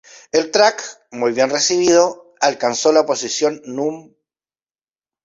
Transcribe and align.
El 0.31 0.49
track, 0.49 0.79
muy 1.11 1.31
bien 1.31 1.51
recibido, 1.51 2.33
alcanzó 2.39 2.91
la 2.91 3.05
posición 3.05 3.61
Núm. 3.65 4.15